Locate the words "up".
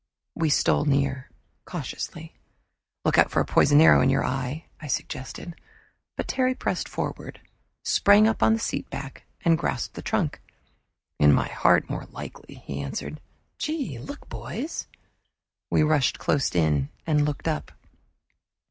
8.27-8.41, 17.47-17.71